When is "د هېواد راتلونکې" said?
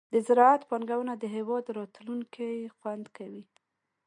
1.17-2.49